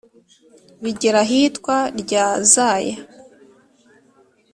Bigera 0.83 1.19
ahitwa 1.25 1.75
Rya 2.01 2.25
Zaya 2.51 2.97